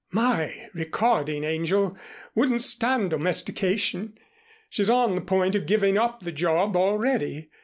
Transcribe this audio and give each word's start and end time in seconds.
My 0.09 0.67
recording 0.73 1.43
angel 1.43 1.95
wouldn't 2.33 2.63
stand 2.63 3.11
domestication. 3.11 4.17
She's 4.67 4.89
on 4.89 5.13
the 5.13 5.21
point 5.21 5.53
of 5.53 5.67
giving 5.67 5.95
up 5.95 6.21
the 6.21 6.31
job 6.31 6.75
already. 6.75 7.51